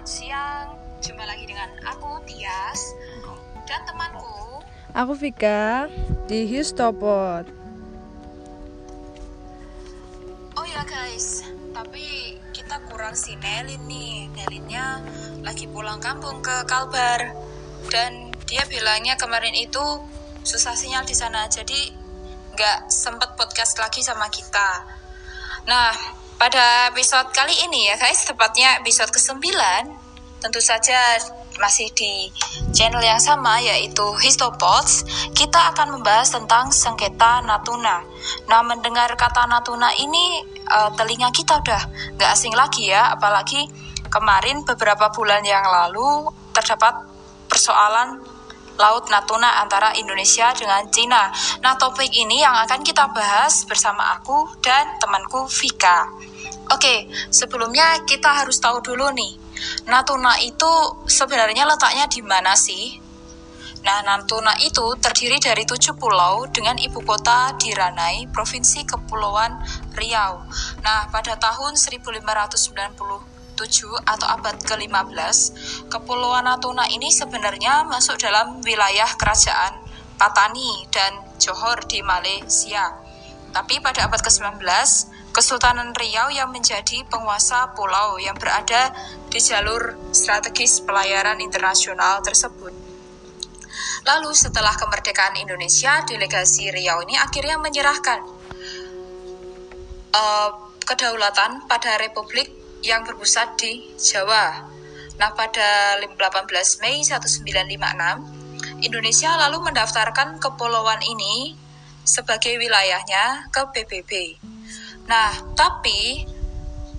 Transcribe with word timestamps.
Selamat 0.00 0.16
siang, 0.16 0.68
jumpa 1.04 1.28
lagi 1.28 1.44
dengan 1.44 1.68
aku 1.84 2.24
Tias 2.24 2.96
dan 3.68 3.84
temanku. 3.84 4.64
Aku 4.96 5.12
Vika 5.12 5.92
di 6.24 6.48
Histopod. 6.48 7.44
Oh 10.56 10.64
ya 10.64 10.88
guys, 10.88 11.44
tapi 11.76 12.32
kita 12.48 12.80
kurang 12.88 13.12
si 13.12 13.36
Nelin 13.44 13.84
nih. 13.84 14.32
Nelinnya 14.40 15.04
lagi 15.44 15.68
pulang 15.68 16.00
kampung 16.00 16.40
ke 16.40 16.64
Kalbar 16.64 17.36
dan 17.92 18.32
dia 18.48 18.64
bilangnya 18.72 19.20
kemarin 19.20 19.52
itu 19.52 19.84
susah 20.48 20.80
sinyal 20.80 21.04
di 21.04 21.12
sana, 21.12 21.44
jadi 21.52 21.92
nggak 22.56 22.88
sempet 22.88 23.36
podcast 23.36 23.76
lagi 23.76 24.00
sama 24.00 24.32
kita. 24.32 24.80
Nah, 25.68 25.92
pada 26.40 26.88
episode 26.88 27.28
kali 27.36 27.52
ini 27.68 27.92
ya 27.92 28.00
guys, 28.00 28.24
tepatnya 28.24 28.80
episode 28.80 29.12
ke-9, 29.12 29.44
tentu 30.40 30.56
saja 30.64 31.20
masih 31.60 31.92
di 31.92 32.32
channel 32.72 33.04
yang 33.04 33.20
sama 33.20 33.60
yaitu 33.60 34.00
Histopods, 34.16 35.04
kita 35.36 35.76
akan 35.76 36.00
membahas 36.00 36.32
tentang 36.32 36.72
sengketa 36.72 37.44
Natuna. 37.44 38.00
Nah, 38.48 38.64
mendengar 38.64 39.12
kata 39.20 39.44
Natuna 39.44 39.92
ini 40.00 40.40
uh, 40.64 40.88
telinga 40.96 41.28
kita 41.28 41.60
udah 41.60 41.82
nggak 42.16 42.30
asing 42.32 42.56
lagi 42.56 42.88
ya, 42.88 43.12
apalagi 43.12 43.68
kemarin 44.08 44.64
beberapa 44.64 45.12
bulan 45.12 45.44
yang 45.44 45.68
lalu 45.68 46.24
terdapat 46.56 47.04
persoalan 47.52 48.16
Laut 48.80 49.04
Natuna 49.12 49.60
antara 49.60 49.92
Indonesia 49.92 50.48
dengan 50.56 50.88
Cina. 50.88 51.28
Nah, 51.60 51.76
topik 51.76 52.08
ini 52.08 52.40
yang 52.40 52.56
akan 52.64 52.80
kita 52.80 53.12
bahas 53.12 53.68
bersama 53.68 54.16
aku 54.16 54.48
dan 54.64 54.96
temanku 54.96 55.44
Vika. 55.52 56.08
Oke, 56.72 57.04
sebelumnya 57.28 58.00
kita 58.08 58.40
harus 58.40 58.56
tahu 58.56 58.80
dulu 58.80 59.12
nih, 59.12 59.36
Natuna 59.84 60.40
itu 60.40 60.70
sebenarnya 61.04 61.68
letaknya 61.68 62.08
di 62.08 62.24
mana 62.24 62.56
sih? 62.56 62.96
Nah, 63.80 64.04
Natuna 64.04 64.56
itu 64.60 64.92
terdiri 65.00 65.40
dari 65.40 65.64
tujuh 65.64 65.96
pulau 65.96 66.44
dengan 66.52 66.76
ibu 66.76 67.00
kota 67.00 67.56
di 67.56 67.72
Ranai, 67.72 68.28
Provinsi 68.28 68.84
Kepulauan 68.84 69.56
Riau. 69.96 70.44
Nah, 70.84 71.08
pada 71.08 71.36
tahun 71.36 71.76
1590 71.76 73.29
atau 74.08 74.26
abad 74.30 74.56
ke-15, 74.64 75.38
Kepulauan 75.92 76.48
Natuna 76.48 76.88
ini 76.88 77.12
sebenarnya 77.12 77.84
masuk 77.84 78.16
dalam 78.16 78.64
wilayah 78.64 79.08
kerajaan 79.20 79.84
Patani 80.16 80.88
dan 80.92 81.36
Johor 81.36 81.84
di 81.88 82.00
Malaysia. 82.00 82.92
Tapi 83.50 83.80
pada 83.80 84.06
abad 84.06 84.20
ke-19, 84.20 84.60
Kesultanan 85.30 85.94
Riau 85.94 86.28
yang 86.28 86.50
menjadi 86.50 87.06
penguasa 87.06 87.70
pulau 87.78 88.18
yang 88.18 88.34
berada 88.34 88.90
di 89.30 89.38
jalur 89.38 89.94
strategis 90.10 90.82
pelayaran 90.82 91.38
internasional 91.38 92.18
tersebut. 92.20 92.74
Lalu 94.04 94.30
setelah 94.34 94.74
kemerdekaan 94.74 95.38
Indonesia, 95.38 96.02
delegasi 96.02 96.68
Riau 96.74 97.00
ini 97.06 97.14
akhirnya 97.14 97.56
menyerahkan 97.62 98.20
uh, 100.12 100.50
kedaulatan 100.82 101.70
pada 101.70 101.96
Republik 102.02 102.59
yang 102.80 103.04
berpusat 103.04 103.56
di 103.60 103.92
Jawa. 103.96 104.64
Nah, 105.20 105.30
pada 105.36 106.00
18 106.00 106.80
Mei 106.80 107.04
1956, 107.04 107.60
Indonesia 108.80 109.30
lalu 109.36 109.60
mendaftarkan 109.68 110.40
kepulauan 110.40 111.00
ini 111.04 111.56
sebagai 112.00 112.56
wilayahnya 112.56 113.52
ke 113.52 113.62
PBB. 113.68 114.40
Nah, 115.04 115.28
tapi 115.52 116.24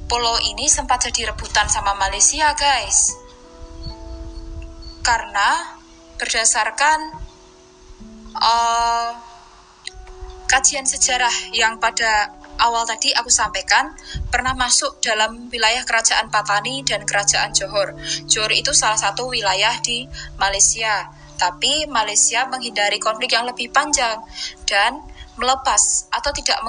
pulau 0.05 0.37
ini 0.45 0.69
sempat 0.69 1.09
jadi 1.09 1.33
rebutan 1.33 1.65
sama 1.65 1.97
Malaysia, 1.97 2.53
guys. 2.53 3.17
Karena 5.01 5.81
berdasarkan 6.21 6.99
uh, 8.37 9.09
kajian 10.45 10.85
sejarah 10.85 11.33
yang 11.55 11.81
pada 11.81 12.40
awal 12.61 12.85
tadi 12.85 13.09
aku 13.11 13.33
sampaikan 13.33 13.91
pernah 14.29 14.53
masuk 14.53 15.01
dalam 15.01 15.49
wilayah 15.49 15.81
kerajaan 15.81 16.29
Patani 16.29 16.85
dan 16.85 17.03
kerajaan 17.03 17.51
Johor. 17.51 17.97
Johor 18.29 18.53
itu 18.53 18.71
salah 18.71 19.01
satu 19.01 19.33
wilayah 19.33 19.73
di 19.81 20.05
Malaysia, 20.37 21.09
tapi 21.41 21.89
Malaysia 21.89 22.45
menghindari 22.45 23.01
konflik 23.01 23.33
yang 23.33 23.49
lebih 23.49 23.73
panjang 23.73 24.21
dan 24.69 25.01
melepas 25.41 26.05
atau 26.13 26.29
tidak 26.29 26.61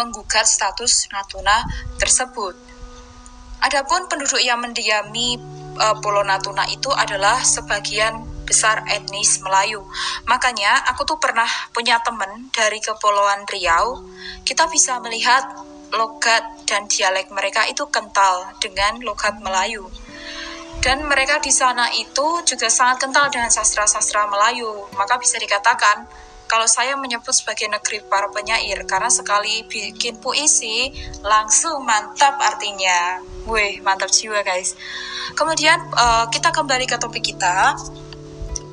menggugat 0.00 0.48
status 0.48 1.12
Natuna 1.12 1.60
tersebut. 2.00 2.56
Adapun 3.58 4.06
penduduk 4.06 4.40
yang 4.40 4.62
mendiami 4.62 5.36
uh, 5.76 5.98
Pulau 5.98 6.22
Natuna 6.22 6.64
itu 6.70 6.88
adalah 6.94 7.42
sebagian 7.42 8.37
besar 8.48 8.88
etnis 8.88 9.44
Melayu. 9.44 9.84
Makanya 10.24 10.88
aku 10.88 11.04
tuh 11.04 11.20
pernah 11.20 11.46
punya 11.76 12.00
temen 12.00 12.48
dari 12.48 12.80
Kepulauan 12.80 13.44
Riau. 13.44 14.00
Kita 14.48 14.64
bisa 14.72 14.96
melihat 15.04 15.44
logat 15.92 16.64
dan 16.64 16.88
dialek 16.88 17.28
mereka 17.28 17.68
itu 17.68 17.84
kental 17.92 18.56
dengan 18.56 19.04
logat 19.04 19.36
Melayu. 19.44 19.84
Dan 20.80 21.04
mereka 21.04 21.42
di 21.42 21.52
sana 21.52 21.92
itu 21.92 22.40
juga 22.48 22.72
sangat 22.72 23.04
kental 23.04 23.28
dengan 23.28 23.52
sastra-sastra 23.52 24.24
Melayu. 24.30 24.88
Maka 24.96 25.20
bisa 25.20 25.36
dikatakan 25.36 26.08
kalau 26.48 26.64
saya 26.64 26.96
menyebut 26.96 27.36
sebagai 27.36 27.68
negeri 27.68 28.00
para 28.08 28.32
penyair 28.32 28.88
karena 28.88 29.12
sekali 29.12 29.68
bikin 29.68 30.16
puisi 30.16 30.88
langsung 31.20 31.84
mantap 31.84 32.40
artinya. 32.40 33.20
Wih, 33.44 33.84
mantap 33.84 34.08
jiwa 34.08 34.40
guys. 34.40 34.72
Kemudian 35.36 35.76
uh, 35.92 36.24
kita 36.32 36.48
kembali 36.48 36.88
ke 36.88 36.96
topik 36.96 37.20
kita 37.20 37.76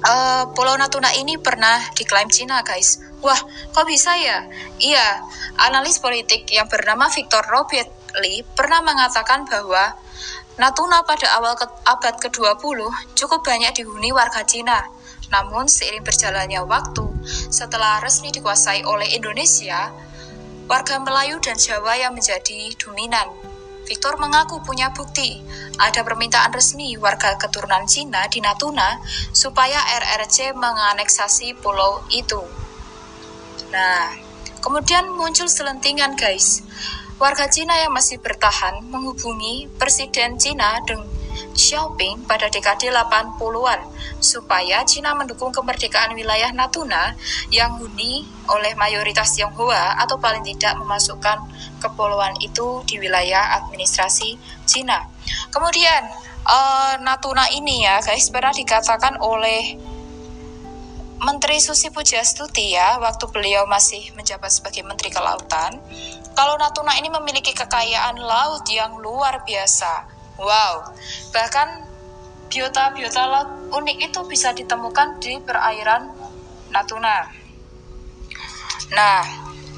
uh, 0.06 0.44
Pulau 0.54 0.78
Natuna 0.78 1.12
ini 1.18 1.36
pernah 1.42 1.82
diklaim 1.98 2.30
Cina, 2.30 2.62
guys. 2.62 3.02
Wah, 3.26 3.38
kok 3.74 3.86
bisa 3.90 4.14
ya? 4.16 4.46
Iya, 4.78 5.26
analis 5.58 5.98
politik 5.98 6.46
yang 6.54 6.70
bernama 6.70 7.10
Victor 7.10 7.42
Robert 7.50 7.90
Lee 8.22 8.46
pernah 8.56 8.80
mengatakan 8.86 9.50
bahwa 9.50 9.98
Natuna 10.56 11.04
pada 11.04 11.36
awal 11.36 11.60
ke 11.60 11.68
abad 11.84 12.16
ke-20 12.16 12.80
cukup 13.18 13.44
banyak 13.44 13.76
dihuni 13.76 14.16
warga 14.16 14.46
Cina. 14.48 14.88
Namun 15.34 15.68
seiring 15.68 16.06
berjalannya 16.06 16.64
waktu, 16.64 17.04
setelah 17.52 18.00
resmi 18.00 18.32
dikuasai 18.32 18.88
oleh 18.88 19.10
Indonesia, 19.18 19.92
warga 20.70 21.02
Melayu 21.02 21.42
dan 21.44 21.60
Jawa 21.60 21.98
yang 22.00 22.16
menjadi 22.16 22.72
dominan. 22.80 23.55
Victor 23.86 24.18
mengaku 24.18 24.66
punya 24.66 24.90
bukti 24.90 25.46
ada 25.78 26.02
permintaan 26.02 26.50
resmi 26.50 26.98
warga 26.98 27.38
keturunan 27.38 27.86
Cina 27.86 28.26
di 28.26 28.42
Natuna 28.42 28.98
supaya 29.30 29.78
RRC 29.78 30.58
menganeksasi 30.58 31.54
pulau 31.62 32.02
itu. 32.10 32.42
Nah, 33.70 34.10
kemudian 34.60 35.14
muncul 35.14 35.46
selentingan 35.46 36.18
guys. 36.18 36.66
Warga 37.16 37.48
Cina 37.48 37.80
yang 37.80 37.96
masih 37.96 38.20
bertahan 38.20 38.84
menghubungi 38.92 39.72
Presiden 39.80 40.36
Cina 40.36 40.84
Xiaoping 41.56 42.28
pada 42.28 42.52
dekade 42.52 42.92
80-an 42.92 43.80
supaya 44.20 44.84
Cina 44.84 45.16
mendukung 45.16 45.52
kemerdekaan 45.52 46.16
wilayah 46.16 46.52
Natuna 46.52 47.16
yang 47.52 47.80
huni 47.80 48.28
oleh 48.52 48.74
mayoritas 48.76 49.36
Tionghoa 49.36 50.00
atau 50.02 50.20
paling 50.20 50.44
tidak 50.44 50.76
memasukkan 50.80 51.42
kepulauan 51.80 52.36
itu 52.42 52.84
di 52.88 53.00
wilayah 53.00 53.62
administrasi 53.64 54.38
Cina. 54.68 55.08
Kemudian 55.52 56.02
uh, 56.46 56.94
Natuna 57.02 57.50
ini 57.52 57.86
ya 57.86 58.00
guys 58.02 58.30
pernah 58.30 58.54
dikatakan 58.54 59.20
oleh 59.20 59.78
Menteri 61.16 61.58
Susi 61.64 61.90
Pujastuti 61.90 62.76
ya 62.76 63.00
waktu 63.02 63.26
beliau 63.32 63.66
masih 63.66 64.14
menjabat 64.14 64.52
sebagai 64.52 64.84
Menteri 64.86 65.10
Kelautan 65.10 65.80
kalau 66.36 66.60
Natuna 66.60 66.94
ini 67.00 67.08
memiliki 67.08 67.56
kekayaan 67.56 68.20
laut 68.20 68.68
yang 68.68 69.00
luar 69.00 69.42
biasa 69.48 70.15
Wow, 70.36 70.92
bahkan 71.32 71.88
biota-biota 72.52 73.24
laut 73.24 73.50
unik 73.72 74.12
itu 74.12 74.20
bisa 74.28 74.52
ditemukan 74.52 75.20
di 75.24 75.40
perairan 75.40 76.12
Natuna. 76.72 77.32
Nah, 78.92 79.24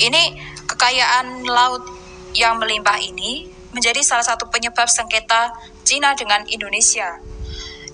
ini 0.02 0.38
kekayaan 0.66 1.46
laut 1.46 1.86
yang 2.34 2.58
melimpah 2.58 2.98
ini 3.02 3.50
menjadi 3.72 4.02
salah 4.02 4.26
satu 4.26 4.50
penyebab 4.50 4.90
sengketa 4.90 5.54
Cina 5.86 6.18
dengan 6.18 6.42
Indonesia. 6.50 7.22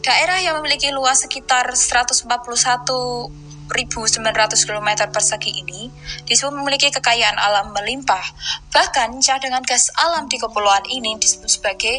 Daerah 0.03 0.39
yang 0.43 0.59
memiliki 0.59 0.91
luas 0.91 1.23
sekitar 1.23 1.71
141 1.71 2.27
1.900 3.73 4.67
km 4.67 4.89
persegi 5.09 5.63
ini 5.63 5.87
disebut 6.27 6.53
memiliki 6.53 6.91
kekayaan 6.91 7.39
alam 7.39 7.71
melimpah. 7.71 8.21
Bahkan 8.69 9.23
cadangan 9.23 9.63
gas 9.63 9.89
alam 9.95 10.27
di 10.27 10.35
kepulauan 10.35 10.83
ini 10.91 11.15
disebut 11.15 11.47
sebagai 11.49 11.95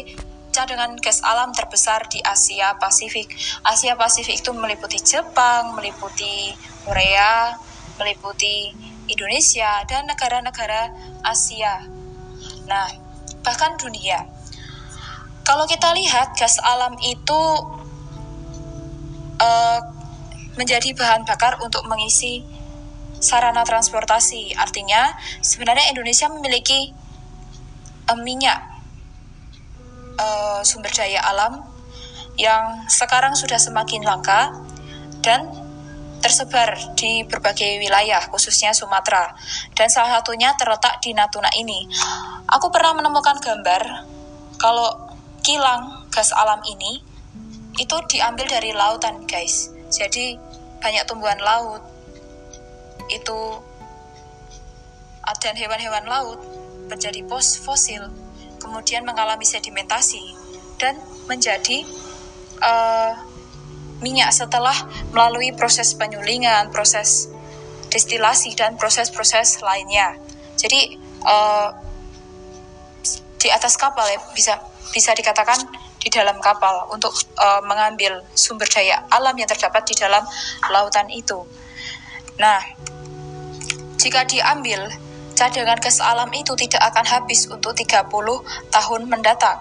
cadangan 0.55 0.95
gas 1.03 1.19
alam 1.19 1.51
terbesar 1.51 2.07
di 2.07 2.23
Asia 2.23 2.79
Pasifik. 2.79 3.27
Asia 3.67 3.99
Pasifik 3.99 4.39
itu 4.39 4.55
meliputi 4.55 5.03
Jepang, 5.03 5.75
meliputi 5.75 6.55
Korea, 6.87 7.59
meliputi 7.99 8.71
Indonesia, 9.11 9.83
dan 9.83 10.07
negara-negara 10.07 10.95
Asia. 11.27 11.83
Nah, 12.71 12.87
bahkan 13.43 13.75
dunia. 13.75 14.23
Kalau 15.43 15.67
kita 15.67 15.91
lihat 15.91 16.39
gas 16.39 16.55
alam 16.63 16.95
itu 17.03 17.41
uh, 19.43 19.79
menjadi 20.55 20.95
bahan 20.95 21.27
bakar 21.27 21.59
untuk 21.59 21.83
mengisi 21.85 22.47
sarana 23.19 23.67
transportasi. 23.67 24.55
Artinya, 24.55 25.19
sebenarnya 25.43 25.91
Indonesia 25.91 26.31
memiliki 26.31 26.95
uh, 28.09 28.17
minyak 28.17 28.74
uh, 30.19 30.59
sumber 30.63 30.91
daya 30.91 31.21
alam 31.23 31.63
yang 32.35 32.83
sekarang 32.91 33.31
sudah 33.35 33.55
semakin 33.55 34.03
langka 34.03 34.51
dan 35.23 35.47
tersebar 36.19 36.73
di 36.97 37.21
berbagai 37.21 37.77
wilayah, 37.77 38.17
khususnya 38.33 38.73
Sumatera, 38.73 39.37
dan 39.77 39.93
salah 39.93 40.19
satunya 40.19 40.51
terletak 40.57 40.97
di 41.05 41.13
Natuna 41.13 41.53
ini. 41.53 41.85
Aku 42.49 42.73
pernah 42.73 42.97
menemukan 42.97 43.37
gambar 43.37 43.81
kalau 44.57 45.13
kilang 45.45 46.09
gas 46.09 46.33
alam 46.33 46.65
ini 46.65 46.97
itu 47.77 47.95
diambil 48.09 48.49
dari 48.49 48.73
lautan, 48.73 49.29
guys. 49.29 49.69
Jadi 49.93 50.33
banyak 50.81 51.05
tumbuhan 51.05 51.37
laut 51.37 51.85
itu 53.13 53.61
dan 55.41 55.53
hewan-hewan 55.53 56.05
laut 56.09 56.41
menjadi 56.89 57.21
pos 57.25 57.61
fosil, 57.61 58.09
kemudian 58.65 59.05
mengalami 59.05 59.45
sedimentasi 59.45 60.25
dan 60.81 60.97
menjadi 61.29 61.85
uh, 62.65 63.13
minyak 64.01 64.33
setelah 64.33 64.73
melalui 65.13 65.53
proses 65.53 65.93
penyulingan, 65.93 66.73
proses 66.73 67.29
destilasi 67.93 68.57
dan 68.57 68.75
proses-proses 68.75 69.61
lainnya. 69.61 70.17
Jadi 70.57 70.97
uh, 71.23 71.69
di 73.39 73.47
atas 73.53 73.77
kapal 73.77 74.09
ya 74.09 74.19
bisa 74.33 74.57
bisa 74.89 75.13
dikatakan 75.13 75.61
di 76.01 76.09
dalam 76.09 76.37
kapal 76.41 76.89
untuk 76.89 77.13
uh, 77.37 77.61
mengambil 77.65 78.25
sumber 78.33 78.65
daya 78.69 79.05
alam 79.13 79.33
yang 79.37 79.47
terdapat 79.47 79.85
di 79.85 79.95
dalam 79.97 80.21
lautan 80.69 81.07
itu. 81.13 81.45
Nah, 82.35 82.59
jika 83.95 84.27
diambil, 84.27 84.91
cadangan 85.35 85.77
gas 85.77 85.99
alam 85.99 86.31
itu 86.31 86.55
tidak 86.55 86.81
akan 86.95 87.05
habis 87.05 87.45
untuk 87.51 87.75
30 87.75 88.09
tahun 88.71 89.01
mendatang. 89.05 89.59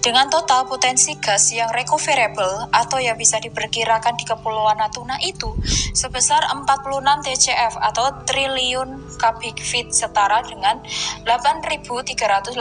Dengan 0.00 0.32
total 0.32 0.64
potensi 0.64 1.12
gas 1.20 1.52
yang 1.52 1.68
recoverable 1.68 2.72
atau 2.72 2.96
yang 2.96 3.20
bisa 3.20 3.36
diperkirakan 3.36 4.16
di 4.16 4.24
Kepulauan 4.24 4.80
Natuna 4.80 5.20
itu 5.20 5.52
sebesar 5.92 6.40
46 6.48 7.04
TCF 7.28 7.76
atau 7.76 8.24
triliun 8.24 9.20
kubik 9.20 9.60
feet 9.60 9.92
setara 9.92 10.40
dengan 10.40 10.80
8.383 11.28 12.56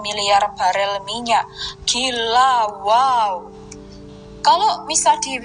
miliar 0.00 0.56
barel 0.56 1.04
minyak. 1.04 1.44
Gila, 1.84 2.72
wow. 2.80 3.52
Kalau 4.40 4.88
bisa 4.88 5.20
di 5.20 5.44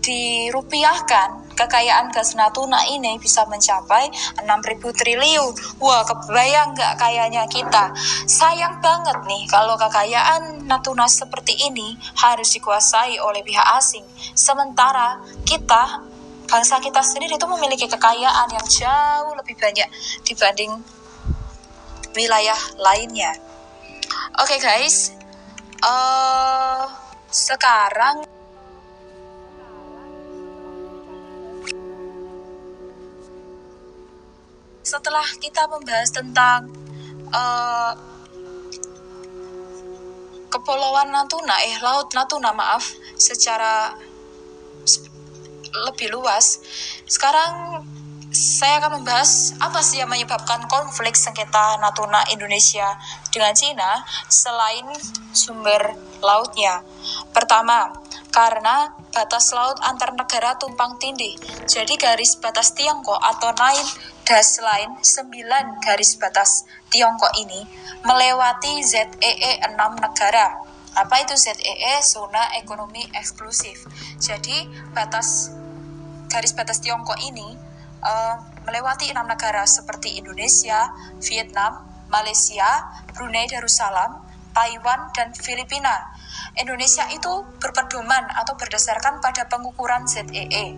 dirupiahkan 0.00 1.39
kekayaan 1.60 2.08
gas 2.08 2.32
Natuna 2.32 2.80
ini 2.88 3.20
bisa 3.20 3.44
mencapai 3.44 4.08
6.000 4.40 4.80
triliun. 4.80 5.52
Wah, 5.76 6.02
kebayang 6.08 6.72
nggak 6.72 6.96
kayanya 6.96 7.44
kita? 7.52 7.92
Sayang 8.24 8.80
banget 8.80 9.20
nih 9.28 9.44
kalau 9.44 9.76
kekayaan 9.76 10.64
Natuna 10.64 11.04
seperti 11.04 11.56
ini 11.68 12.00
harus 12.16 12.48
dikuasai 12.56 13.20
oleh 13.20 13.44
pihak 13.44 13.66
asing. 13.76 14.04
Sementara 14.32 15.20
kita, 15.44 16.00
bangsa 16.48 16.80
kita 16.80 17.04
sendiri 17.04 17.36
itu 17.36 17.46
memiliki 17.46 17.84
kekayaan 17.84 18.48
yang 18.48 18.66
jauh 18.66 19.36
lebih 19.36 19.56
banyak 19.60 19.88
dibanding 20.24 20.72
wilayah 22.16 22.58
lainnya. 22.80 23.36
Oke 24.40 24.56
okay, 24.56 24.58
guys, 24.58 25.14
uh, 25.84 26.88
sekarang 27.30 28.39
setelah 34.90 35.22
kita 35.38 35.70
membahas 35.70 36.10
tentang 36.10 36.66
uh, 37.30 37.94
kepulauan 40.50 41.14
Natuna, 41.14 41.62
eh 41.62 41.78
laut 41.78 42.10
Natuna 42.10 42.50
maaf, 42.50 42.98
secara 43.14 43.94
lebih 45.86 46.10
luas. 46.10 46.58
Sekarang 47.06 47.86
saya 48.34 48.82
akan 48.82 49.02
membahas 49.02 49.54
apa 49.62 49.78
sih 49.82 50.02
yang 50.02 50.10
menyebabkan 50.10 50.66
konflik 50.66 51.14
sengketa 51.14 51.78
Natuna 51.78 52.26
Indonesia 52.34 52.98
dengan 53.30 53.54
Cina 53.54 54.02
selain 54.26 54.90
sumber 55.30 55.94
lautnya. 56.18 56.82
Pertama, 57.30 57.94
karena 58.30 58.94
batas 59.10 59.50
laut 59.50 59.78
antar 59.82 60.14
negara 60.14 60.54
tumpang 60.56 60.96
tindih. 61.02 61.34
Jadi 61.66 61.98
garis 61.98 62.38
batas 62.38 62.72
Tiongkok 62.74 63.18
atau 63.18 63.50
Nine 63.54 63.90
Dash 64.22 64.62
Line 64.62 65.02
9 65.02 65.84
garis 65.84 66.14
batas 66.16 66.64
Tiongkok 66.88 67.34
ini 67.38 67.66
melewati 68.06 68.80
ZEE 68.86 69.60
6 69.66 69.74
negara. 69.98 70.62
Apa 70.94 71.22
itu 71.22 71.34
ZEE? 71.34 72.02
Zona 72.02 72.54
ekonomi 72.58 73.02
eksklusif. 73.14 73.86
Jadi 74.22 74.70
batas 74.94 75.50
garis 76.30 76.54
batas 76.54 76.78
Tiongkok 76.78 77.18
ini 77.18 77.58
uh, 78.06 78.34
melewati 78.64 79.10
enam 79.10 79.26
negara 79.26 79.66
seperti 79.66 80.22
Indonesia, 80.22 80.94
Vietnam, 81.18 81.82
Malaysia, 82.06 82.90
Brunei 83.14 83.46
Darussalam, 83.50 84.29
Taiwan, 84.60 85.08
dan 85.16 85.32
Filipina. 85.32 86.12
Indonesia 86.60 87.08
itu 87.08 87.48
berpedoman 87.56 88.28
atau 88.36 88.52
berdasarkan 88.60 89.24
pada 89.24 89.48
pengukuran 89.48 90.04
ZEE 90.04 90.76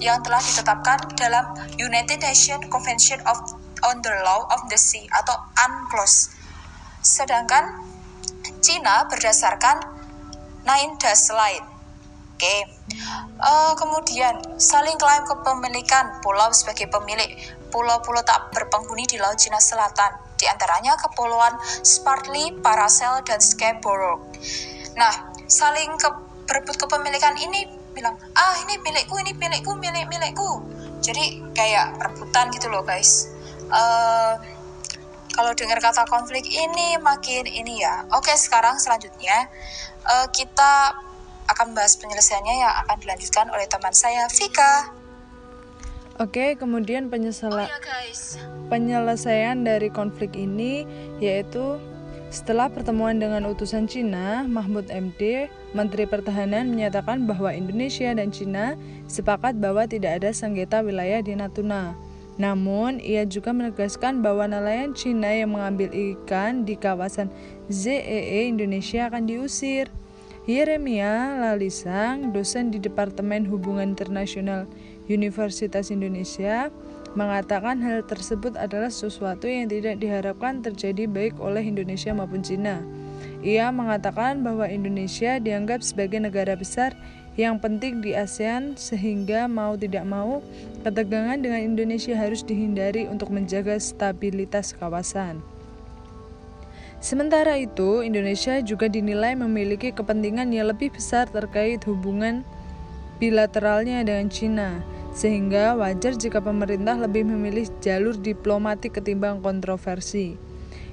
yang 0.00 0.24
telah 0.24 0.40
ditetapkan 0.40 1.12
dalam 1.18 1.52
United 1.76 2.24
Nations 2.24 2.64
Convention 2.72 3.20
of 3.28 3.36
on 3.84 4.00
the 4.00 4.14
Law 4.24 4.48
of 4.48 4.64
the 4.72 4.80
Sea 4.80 5.04
atau 5.12 5.36
UNCLOS. 5.60 6.32
Sedangkan 7.04 7.84
Cina 8.64 9.04
berdasarkan 9.12 9.84
Nine 10.64 10.96
Dash 10.96 11.28
Line. 11.28 11.66
Oke, 12.38 12.46
okay. 12.46 12.60
uh, 13.42 13.74
kemudian 13.74 14.38
saling 14.62 14.94
klaim 14.94 15.26
kepemilikan 15.26 16.22
pulau 16.22 16.54
sebagai 16.54 16.86
pemilik 16.86 17.34
pulau-pulau 17.68 18.24
tak 18.24 18.52
berpenghuni 18.52 19.04
di 19.04 19.16
Laut 19.20 19.36
Cina 19.36 19.60
Selatan, 19.60 20.16
di 20.38 20.46
antaranya 20.48 20.96
kepulauan 20.96 21.56
Spratly, 21.82 22.56
Paracel, 22.58 23.20
dan 23.24 23.40
Scarborough. 23.42 24.22
Nah, 24.96 25.32
saling 25.46 25.94
ke, 25.96 26.08
berebut 26.48 26.76
kepemilikan 26.80 27.36
ini 27.38 27.68
bilang, 27.92 28.16
ah 28.36 28.54
ini 28.62 28.78
milikku, 28.80 29.18
ini 29.20 29.34
milikku, 29.34 29.74
milik 29.76 30.06
milikku. 30.06 30.62
Jadi 31.02 31.54
kayak 31.54 31.98
rebutan 32.02 32.50
gitu 32.54 32.70
loh 32.70 32.82
guys. 32.82 33.30
Uh, 33.68 34.38
kalau 35.34 35.54
dengar 35.54 35.78
kata 35.78 36.02
konflik 36.10 36.42
ini 36.50 36.98
makin 36.98 37.46
ini 37.46 37.82
ya. 37.82 38.06
Oke, 38.10 38.34
sekarang 38.34 38.82
selanjutnya 38.82 39.46
uh, 40.02 40.26
kita 40.34 40.98
akan 41.48 41.72
bahas 41.72 41.96
penyelesaiannya 41.96 42.54
yang 42.60 42.72
akan 42.84 42.96
dilanjutkan 43.00 43.46
oleh 43.54 43.70
teman 43.70 43.94
saya 43.94 44.26
Vika. 44.28 44.97
Oke, 46.18 46.58
kemudian 46.58 47.14
penyesala 47.14 47.64
oh, 47.64 47.70
ya 47.70 47.78
penyelesaian 48.68 49.62
dari 49.62 49.86
konflik 49.86 50.34
ini 50.34 50.82
yaitu 51.22 51.78
setelah 52.28 52.68
pertemuan 52.68 53.22
dengan 53.22 53.46
utusan 53.48 53.88
Cina, 53.88 54.44
Mahmud 54.44 54.90
MD, 54.92 55.48
Menteri 55.72 56.04
Pertahanan 56.04 56.74
menyatakan 56.74 57.24
bahwa 57.24 57.54
Indonesia 57.54 58.12
dan 58.12 58.28
Cina 58.28 58.76
sepakat 59.08 59.56
bahwa 59.56 59.88
tidak 59.88 60.20
ada 60.20 60.34
sengketa 60.34 60.84
wilayah 60.84 61.24
di 61.24 61.32
Natuna. 61.38 61.96
Namun, 62.36 63.00
ia 63.00 63.24
juga 63.24 63.54
menegaskan 63.56 64.20
bahwa 64.20 64.44
nelayan 64.44 64.92
Cina 64.92 65.32
yang 65.32 65.56
mengambil 65.56 65.88
ikan 65.88 66.68
di 66.68 66.76
kawasan 66.76 67.32
ZEE 67.72 68.46
Indonesia 68.50 69.08
akan 69.08 69.24
diusir. 69.24 69.88
Yeremia 70.48 71.36
Lalisang, 71.44 72.32
dosen 72.32 72.72
di 72.72 72.80
Departemen 72.80 73.44
Hubungan 73.44 73.92
Internasional 73.92 74.64
Universitas 75.08 75.88
Indonesia, 75.88 76.68
mengatakan 77.16 77.80
hal 77.80 78.04
tersebut 78.04 78.54
adalah 78.60 78.92
sesuatu 78.92 79.48
yang 79.48 79.66
tidak 79.66 79.98
diharapkan 79.98 80.60
terjadi 80.60 81.08
baik 81.08 81.40
oleh 81.40 81.64
Indonesia 81.64 82.12
maupun 82.12 82.44
Cina. 82.44 82.84
Ia 83.40 83.72
mengatakan 83.72 84.44
bahwa 84.44 84.68
Indonesia 84.68 85.40
dianggap 85.40 85.80
sebagai 85.80 86.20
negara 86.20 86.54
besar 86.54 86.92
yang 87.38 87.62
penting 87.62 88.02
di 88.02 88.18
ASEAN 88.18 88.74
sehingga 88.74 89.46
mau 89.46 89.78
tidak 89.78 90.02
mau 90.02 90.42
ketegangan 90.82 91.38
dengan 91.38 91.62
Indonesia 91.62 92.18
harus 92.18 92.42
dihindari 92.42 93.06
untuk 93.06 93.30
menjaga 93.30 93.78
stabilitas 93.78 94.74
kawasan. 94.74 95.38
Sementara 96.98 97.54
itu, 97.54 98.02
Indonesia 98.02 98.58
juga 98.58 98.90
dinilai 98.90 99.38
memiliki 99.38 99.94
kepentingan 99.94 100.50
yang 100.50 100.74
lebih 100.74 100.90
besar 100.90 101.30
terkait 101.30 101.86
hubungan 101.86 102.42
bilateralnya 103.22 104.02
dengan 104.02 104.26
Cina 104.26 104.82
sehingga 105.18 105.74
wajar 105.74 106.14
jika 106.14 106.38
pemerintah 106.38 106.94
lebih 106.94 107.26
memilih 107.26 107.66
jalur 107.82 108.14
diplomatik 108.14 109.02
ketimbang 109.02 109.42
kontroversi. 109.42 110.38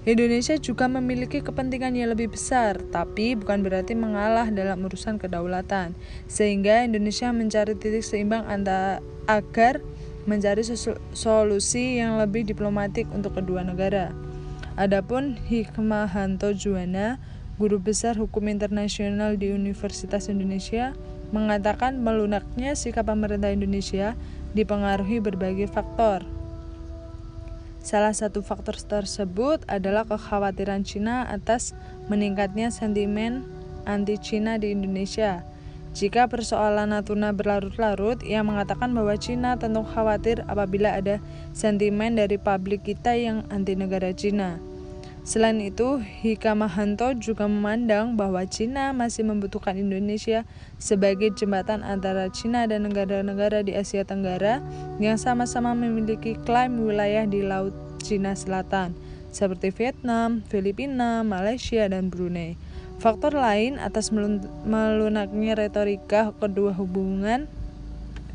Indonesia 0.05 0.57
juga 0.57 0.89
memiliki 0.89 1.45
kepentingan 1.45 1.93
yang 1.93 2.09
lebih 2.13 2.33
besar, 2.33 2.77
tapi 2.89 3.37
bukan 3.37 3.61
berarti 3.61 3.93
mengalah 3.93 4.49
dalam 4.49 4.81
urusan 4.85 5.21
kedaulatan. 5.21 5.93
Sehingga 6.25 6.85
Indonesia 6.85 7.29
mencari 7.29 7.77
titik 7.77 8.05
seimbang 8.05 8.45
antara 8.49 9.01
agar 9.29 9.81
mencari 10.25 10.61
solusi 11.13 12.01
yang 12.01 12.17
lebih 12.17 12.49
diplomatik 12.49 13.05
untuk 13.13 13.37
kedua 13.37 13.61
negara. 13.61 14.09
Adapun 14.77 15.37
Hikmahanto 15.49 16.53
Juwana, 16.53 17.17
guru 17.57 17.81
besar 17.81 18.17
hukum 18.17 18.45
internasional 18.49 19.37
di 19.37 19.53
Universitas 19.53 20.29
Indonesia, 20.29 20.93
mengatakan 21.35 21.99
melunaknya 21.99 22.79
sikap 22.79 23.11
pemerintah 23.11 23.51
Indonesia 23.51 24.15
dipengaruhi 24.55 25.19
berbagai 25.19 25.67
faktor 25.67 26.23
Salah 27.85 28.17
satu 28.17 28.41
faktor 28.41 28.73
tersebut 28.81 29.61
adalah 29.69 30.09
kekhawatiran 30.09 30.81
Cina 30.81 31.29
atas 31.29 31.77
meningkatnya 32.09 32.73
sentimen 32.73 33.45
anti-Cina 33.85 34.57
di 34.57 34.73
Indonesia. 34.73 35.45
Jika 35.93 36.25
persoalan 36.25 36.89
Natuna 36.89 37.29
berlarut-larut, 37.29 38.25
ia 38.25 38.41
mengatakan 38.41 38.89
bahwa 38.89 39.13
Cina 39.21 39.53
tentu 39.61 39.85
khawatir 39.85 40.41
apabila 40.49 40.97
ada 40.97 41.21
sentimen 41.53 42.17
dari 42.17 42.41
publik 42.41 42.81
kita 42.89 43.13
yang 43.13 43.45
anti 43.53 43.77
negara 43.77 44.09
Cina. 44.17 44.57
Selain 45.25 45.57
itu, 45.57 45.97
Hikamahanto 46.21 47.17
juga 47.17 47.49
memandang 47.49 48.13
bahwa 48.13 48.45
Cina 48.45 48.93
masih 48.93 49.25
membutuhkan 49.25 49.73
Indonesia 49.73 50.45
sebagai 50.77 51.33
jembatan 51.33 51.81
antara 51.81 52.29
Cina 52.29 52.69
dan 52.69 52.85
negara-negara 52.85 53.65
di 53.65 53.73
Asia 53.73 54.05
Tenggara 54.05 54.61
yang 55.01 55.17
sama-sama 55.17 55.73
memiliki 55.73 56.37
klaim 56.45 56.77
wilayah 56.77 57.25
di 57.25 57.41
Laut 57.41 57.73
Cina 58.05 58.37
Selatan, 58.37 58.93
seperti 59.33 59.73
Vietnam, 59.73 60.45
Filipina, 60.45 61.25
Malaysia, 61.25 61.89
dan 61.89 62.13
Brunei. 62.13 62.53
Faktor 63.01 63.33
lain 63.33 63.81
atas 63.81 64.13
melunaknya 64.61 65.57
retorika 65.57 66.37
kedua 66.37 66.69
hubungan 66.77 67.49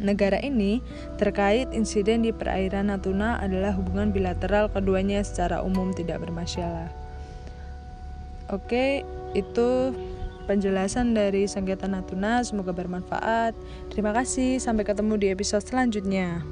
negara 0.00 0.40
ini 0.40 0.80
terkait 1.20 1.68
insiden 1.76 2.24
di 2.24 2.32
perairan 2.32 2.88
Natuna 2.88 3.38
adalah 3.38 3.76
hubungan 3.76 4.10
bilateral 4.10 4.72
keduanya 4.72 5.20
secara 5.20 5.60
umum 5.60 5.92
tidak 5.92 6.24
bermasalah. 6.24 6.88
Oke, 8.50 9.06
itu 9.36 9.94
penjelasan 10.50 11.14
dari 11.14 11.46
sengketa 11.46 11.86
Natuna. 11.86 12.42
Semoga 12.42 12.74
bermanfaat. 12.74 13.54
Terima 13.94 14.10
kasih, 14.10 14.58
sampai 14.58 14.82
ketemu 14.82 15.14
di 15.14 15.26
episode 15.30 15.62
selanjutnya. 15.62 16.42